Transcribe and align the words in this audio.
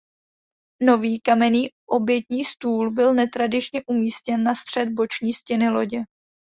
Nový 0.81 1.19
kamenný 1.21 1.69
obětní 1.89 2.45
stůl 2.45 2.91
byl 2.91 3.13
netradičně 3.13 3.83
umístěn 3.87 4.43
na 4.43 4.55
střed 4.55 4.89
boční 4.89 5.33
stěny 5.33 5.69
lodě. 5.69 6.03